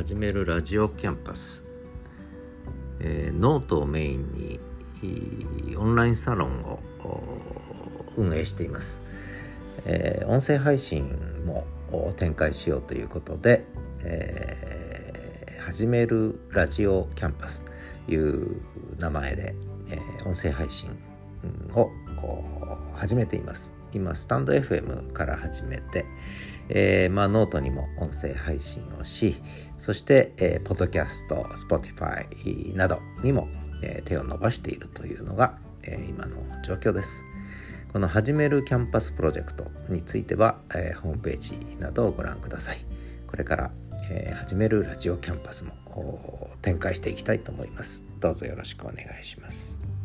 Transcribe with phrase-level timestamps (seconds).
[0.00, 1.62] 始めるラジオキャンパス、
[3.00, 4.58] えー、ノートをメインに
[5.76, 6.80] オンラインサロンを
[8.16, 9.02] 運営しています、
[9.84, 11.66] えー、音声配信も
[12.16, 13.66] 展開しようということで、
[14.02, 17.62] えー、始めるラジオキャンパス
[18.06, 18.62] という
[18.98, 19.54] 名前で、
[19.90, 20.88] えー、音声配信
[21.74, 21.90] を
[22.94, 23.79] 始めています。
[23.92, 26.04] 今スタンド FM から始めて、
[26.68, 29.34] えー、まあ、ノートにも音声配信をし
[29.76, 33.48] そして、えー、ポッドキャスト Spotify などにも、
[33.82, 37.24] えー、手を伸ばしているというのが、え、今の状況です。
[37.92, 42.78] この始めるキャンパスプロジェクトについては、え、ホームページなどをご覧ください。
[43.26, 43.70] これから、
[44.10, 45.72] えー、始めるラジオキャンパスも
[46.62, 48.04] 展開していきたいと思います。
[48.20, 49.99] どうぞよろしくお願いします。